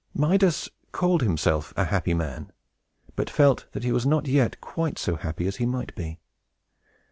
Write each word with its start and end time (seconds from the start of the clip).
Midas 0.15 0.67
called 0.91 1.21
himself 1.21 1.75
a 1.77 1.85
happy 1.85 2.15
man, 2.15 2.51
but 3.15 3.29
felt 3.29 3.67
that 3.73 3.83
he 3.83 3.91
was 3.91 4.03
not 4.03 4.27
yet 4.27 4.59
quite 4.59 4.97
so 4.97 5.15
happy 5.15 5.45
as 5.45 5.57
he 5.57 5.65
might 5.67 5.93
be. 5.95 6.17